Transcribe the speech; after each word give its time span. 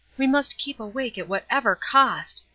we 0.17 0.25
must 0.25 0.57
keep 0.57 0.79
awake 0.79 1.19
at 1.19 1.27
whatever 1.27 1.75
cost. 1.75 2.43